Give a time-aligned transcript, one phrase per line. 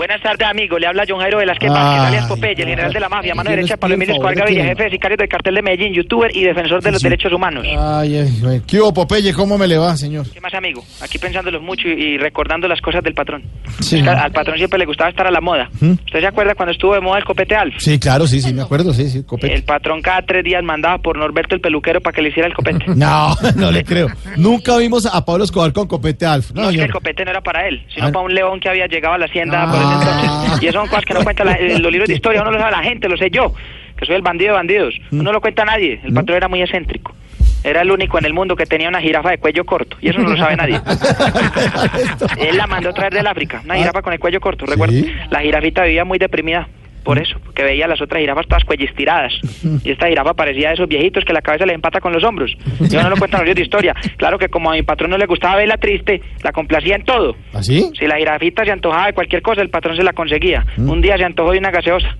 [0.00, 0.78] Buenas tardes, amigo.
[0.78, 3.48] Le habla John Jairo Velázquez Vázquez, Ay, alias Popeye, el general de la mafia, mano
[3.48, 6.34] ¿quién derecha es Pablo Emilio Escobar Gaviria, jefe de sicarios del cartel de Medellín, youtuber
[6.34, 7.06] y defensor de los Sí.
[7.10, 7.66] derechos humanos.
[7.66, 8.62] Ay, ay, ay.
[8.66, 9.34] ¿Qué hubo, Popeye?
[9.34, 10.24] ¿Cómo me le va, señor?
[10.32, 10.82] ¿Qué más, amigo?
[11.02, 13.42] Aquí pensándolos mucho y, recordando las cosas del patrón.
[13.80, 14.00] Sí.
[14.00, 15.68] Al patrón siempre le gustaba estar a la moda.
[15.80, 15.90] ¿Mm?
[15.90, 17.74] ¿Usted se acuerda cuando estuvo de moda el copete Alf?
[17.76, 19.52] Sí, claro, sí, sí, me acuerdo, sí, sí, copete.
[19.52, 22.54] El patrón cada tres días mandaba por Norberto el peluquero para que le hiciera el
[22.54, 22.86] copete.
[22.96, 24.08] No, no le creo.
[24.38, 26.52] Nunca vimos a Pablo Escobar con copete Alf.
[26.54, 28.12] No, No, es que el copete no era para él, sino Ah.
[28.12, 29.89] para un león que había llegado a la hacienda por Ah.
[29.92, 30.30] Entonces.
[30.62, 32.70] Y eso son cosas que no cuentan la- los libros de historia, uno lo sabe
[32.72, 33.54] la gente, lo sé yo,
[33.96, 34.94] que soy el bandido de bandidos.
[35.10, 35.22] Mm.
[35.22, 37.14] No lo cuenta nadie, el patrón era muy excéntrico.
[37.62, 40.18] Era el único en el mundo que tenía una jirafa de cuello corto, y eso
[40.18, 40.80] no lo sabe nadie.
[42.38, 44.94] Él la mandó a traer del África, una jirafa con el cuello corto, recuerdo.
[44.94, 45.12] ¿Sí?
[45.30, 46.68] La jirafita vivía muy deprimida.
[47.02, 49.32] Por eso, porque veía a las otras jirafas todas cuellistiradas.
[49.82, 52.54] Y esta jirafa parecía de esos viejitos que la cabeza le empata con los hombros.
[52.80, 53.94] Y uno no lo cuenta en los libros de historia.
[54.16, 57.36] Claro que como a mi patrón no le gustaba verla triste, la complacía en todo.
[57.52, 57.90] ¿Así?
[57.98, 60.66] Si la jirafita se antojaba de cualquier cosa, el patrón se la conseguía.
[60.76, 60.90] Mm.
[60.90, 62.16] Un día se antojó de una gaseosa.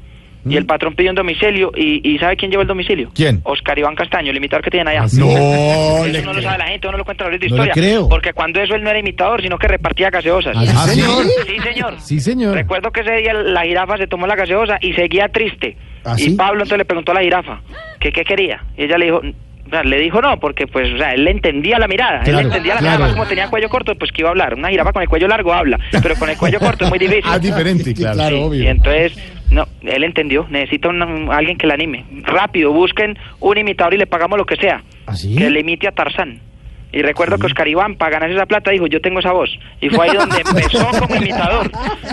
[0.49, 1.71] Y el patrón pidió un domicilio.
[1.77, 3.11] ¿Y, y sabe quién llevó el domicilio?
[3.15, 3.41] ¿Quién?
[3.45, 5.03] Oscar Iván Castaño, el imitador que tienen allá.
[5.19, 7.73] No, Eso no lo sabe la gente, uno lo cuenta en los de No historia.
[7.75, 8.09] creo.
[8.09, 10.57] Porque cuando eso él no era imitador, sino que repartía gaseosas.
[10.57, 11.25] ¿Ah, sí, señor?
[11.47, 11.95] Sí, señor.
[12.01, 12.55] Sí, señor.
[12.55, 15.77] Recuerdo que ese día la jirafa se tomó la gaseosa y seguía triste.
[16.05, 16.31] ¿Ah, y?
[16.31, 17.61] Pablo entonces le preguntó a la jirafa
[17.99, 18.65] que qué quería.
[18.79, 21.31] Y ella le dijo, o sea, le dijo no, porque pues, o sea, él le
[21.33, 22.21] entendía la mirada.
[22.21, 22.97] él Claro, le entendía la claro.
[22.97, 24.55] mirada, más como tenía cuello corto, pues que iba a hablar.
[24.55, 27.23] Una jirafa con el cuello largo habla, pero con el cuello corto es muy difícil.
[27.27, 28.29] Ah, diferente, claro.
[28.29, 28.63] Sí, obvio.
[28.65, 29.13] Y entonces,
[29.51, 32.05] no, él entendió, necesita un- alguien que la anime.
[32.23, 34.83] Rápido, busquen un imitador y le pagamos lo que sea.
[35.07, 35.35] ¿Ah, sí?
[35.37, 36.41] Que le imite a Tarzán.
[36.93, 39.51] Y recuerdo que Oscar Iván, para ganarse esa plata, dijo, yo tengo esa voz.
[39.81, 41.71] Y fue ahí donde empezó como imitador.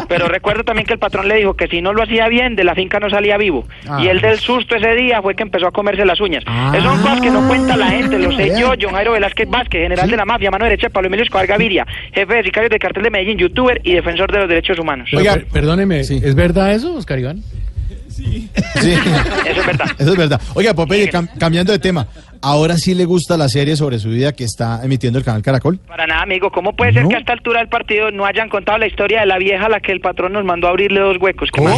[0.08, 2.64] Pero recuerdo también que el patrón le dijo que si no lo hacía bien, de
[2.64, 3.66] la finca no salía vivo.
[3.90, 4.00] Ah.
[4.02, 6.44] Y él del susto ese día fue que empezó a comerse las uñas.
[6.46, 6.72] Ah.
[6.76, 9.82] Esas son cosas que no cuenta la gente, lo sé yo, John Jairo Velázquez Vázquez,
[9.82, 10.12] general ¿Sí?
[10.12, 13.04] de la mafia, mano derecha de Pablo Emilio Escobar Gaviria, jefe de sicarios del cartel
[13.04, 15.10] de Medellín, youtuber y defensor de los derechos humanos.
[15.14, 16.22] Oiga, per- perdóneme, sí.
[16.24, 17.42] ¿es verdad eso, Oscar Iván?
[18.18, 18.50] Sí.
[18.56, 19.86] Eso es verdad.
[19.98, 20.42] Eso es verdad.
[20.56, 22.08] Oiga, Popeye, cam- cambiando de tema,
[22.42, 25.78] ¿ahora sí le gusta la serie sobre su vida que está emitiendo el canal Caracol?
[25.88, 26.52] Para nada, amigo.
[26.52, 27.10] ¿Cómo puede ser No.
[27.10, 29.70] que a esta altura del partido no hayan contado la historia de la vieja a
[29.70, 31.50] la que el patrón nos mandó a abrirle dos huecos?
[31.52, 31.76] ¿Qué ¿Cómo?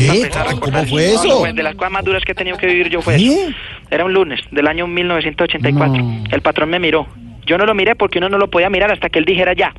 [0.61, 1.39] ¿Cómo fue No, eso?
[1.39, 3.27] pues, de las cosas más duras que he tenido que vivir yo fue ¿Qué?
[3.27, 3.53] eso.
[3.91, 6.01] Era un lunes del año 1984.
[6.03, 6.23] No.
[6.31, 7.07] El patrón me miró.
[7.45, 9.73] Yo no lo miré porque uno no lo podía mirar hasta que él dijera ya.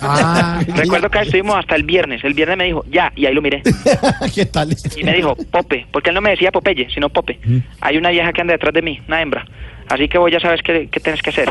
[0.00, 2.22] Ah, Recuerdo que estuvimos hasta el viernes.
[2.24, 3.62] El viernes me dijo ya, y ahí lo miré.
[4.34, 4.72] ¿Qué tal?
[4.72, 4.98] esto?
[4.98, 7.38] Y me dijo, Pope, porque él no me decía Popeye, sino Pope.
[7.44, 7.58] Mm.
[7.80, 9.46] Hay una vieja que anda detrás de mí, una hembra.
[9.88, 11.50] Así que vos ya sabes qué, qué tienes que hacer.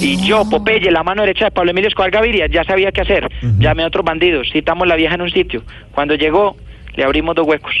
[0.00, 3.30] Y yo, Popeye, la mano derecha de Pablo Emilio Escobar Gaviria, ya sabía qué hacer.
[3.58, 5.62] Llamé a otros bandidos, citamos la vieja en un sitio.
[5.92, 6.56] Cuando llegó,
[6.94, 7.74] le abrimos dos huecos.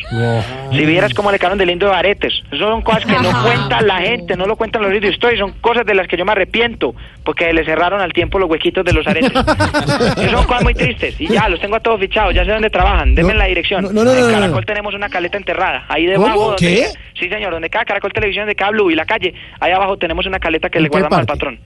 [0.70, 2.32] Si vieras cómo le quedaron de lindo de aretes.
[2.52, 5.38] Eso son cosas que no cuenta la gente, no lo cuentan los libros de historia,
[5.38, 8.84] son cosas de las que yo me arrepiento, porque le cerraron al tiempo los huequitos
[8.84, 9.32] de los aretes.
[10.16, 11.20] Eso son cosas muy tristes.
[11.20, 13.82] Y ya, los tengo a todos fichados, ya sé dónde trabajan, denme No, la dirección.
[13.84, 14.66] no, no, no, en no, no, Caracol no.
[14.66, 16.34] tenemos una caleta enterrada, ahí debajo.
[16.34, 16.46] ¿Cómo?
[16.50, 16.86] donde- ¿Qué?
[17.18, 20.24] Sí, señor, donde cada Caracol Televisión, de cada Blue y la calle, ahí abajo tenemos
[20.26, 21.40] una caleta que ¿En le qué guardamos al parte?
[21.44, 21.60] patrón.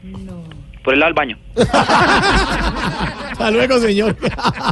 [0.82, 1.38] Por el lado del baño.
[3.32, 4.16] Hasta luego, señor.